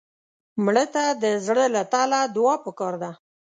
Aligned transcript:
مړه 0.63 0.85
ته 0.93 1.03
د 1.23 1.25
زړه 1.45 1.65
له 1.75 1.81
تله 1.93 2.19
دعا 2.35 2.55
پکار 2.65 2.93
ده 3.01 3.11